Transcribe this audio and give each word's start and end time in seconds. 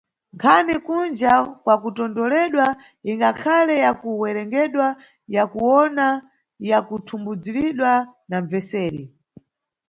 Nkhani 0.35 0.75
kunja 0.85 1.33
kwakutondolewedwa 1.61 2.67
ingakhale 3.11 3.75
ya 3.85 3.91
ku 4.01 4.09
werengedwa 4.21 4.87
ya 5.35 5.43
kuwona 5.51 6.05
ya 6.69 6.79
kuthumbudzulidwa 6.87 7.91
na 8.29 8.37
mbveseri. 8.43 9.03